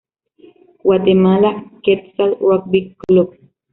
[0.83, 1.49] Guatemala
[1.83, 3.29] Quetzal Rugby Club